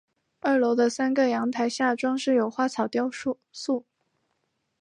[0.39, 3.37] 二楼的三个阳台下装饰有花草雕塑。